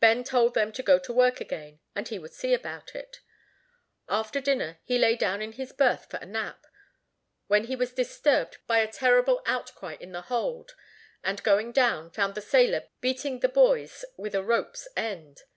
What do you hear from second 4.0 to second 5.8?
After dinner he lay down in his